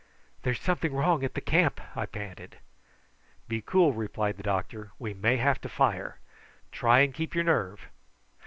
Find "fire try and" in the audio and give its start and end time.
5.69-7.13